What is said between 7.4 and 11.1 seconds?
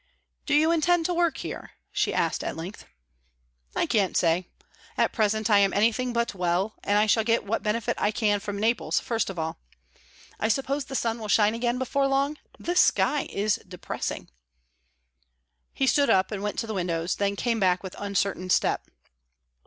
what benefit I can from Naples first of all. I suppose the